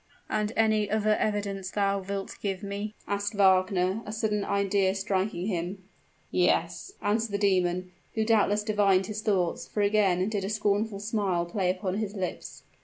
"And 0.31 0.51
any 0.55 0.89
other 0.89 1.15
evidence 1.17 1.69
thou 1.69 1.99
wilt 2.01 2.37
give 2.41 2.63
me?" 2.63 2.95
asked 3.05 3.35
Wagner, 3.35 4.01
a 4.03 4.11
sudden 4.11 4.43
idea 4.43 4.95
striking 4.95 5.45
him. 5.45 5.83
"Yes," 6.31 6.93
answered 7.03 7.33
the 7.33 7.37
demon, 7.37 7.91
who 8.15 8.25
doubtless 8.25 8.63
divined 8.63 9.05
his 9.05 9.21
thoughts, 9.21 9.67
for 9.67 9.81
again 9.83 10.27
did 10.27 10.43
a 10.43 10.49
scornful 10.49 10.99
smile 10.99 11.45
play 11.45 11.69
upon 11.69 11.99
his 11.99 12.15
lips. 12.15 12.63